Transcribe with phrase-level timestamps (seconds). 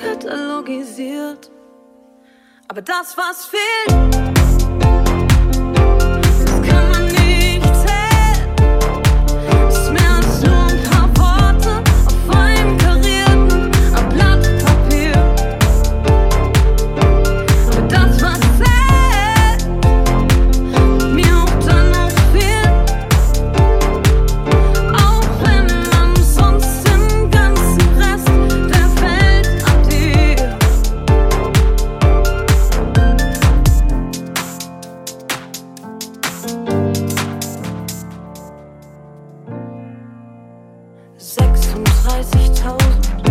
[0.00, 1.50] katalogisiert.
[2.68, 4.39] Aber das, was fehlt.
[42.10, 43.29] 30.000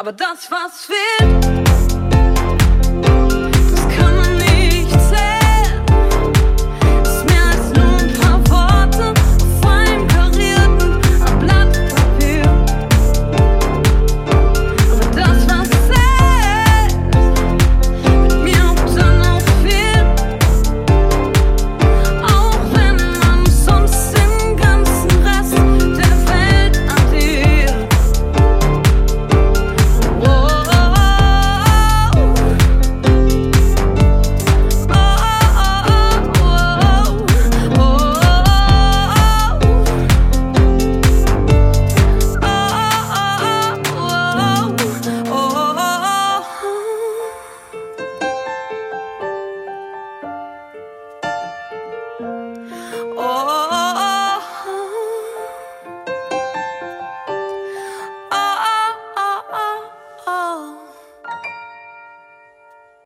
[0.00, 1.99] Aber das, was fehlt.